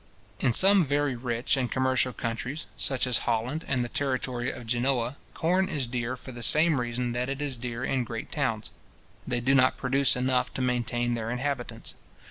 In 0.39 0.51
some 0.53 0.83
very 0.83 1.15
rich 1.15 1.55
and 1.55 1.71
commercial 1.71 2.11
countries, 2.11 2.65
such 2.75 3.05
as 3.05 3.19
Holland 3.29 3.63
and 3.67 3.85
the 3.85 3.87
territory 3.87 4.49
of 4.51 4.65
Genoa, 4.65 5.15
corn 5.35 5.69
is 5.69 5.85
dear 5.85 6.17
for 6.17 6.31
the 6.31 6.41
same 6.41 6.81
reason 6.81 7.11
that 7.11 7.29
it 7.29 7.39
is 7.39 7.55
dear 7.55 7.85
in 7.85 8.03
great 8.03 8.31
towns. 8.31 8.71
They 9.27 9.41
do 9.41 9.53
not 9.53 9.77
produce 9.77 10.15
enough 10.15 10.51
to 10.55 10.61
maintain 10.63 11.13
their 11.13 11.29
inhabitants. 11.29 11.93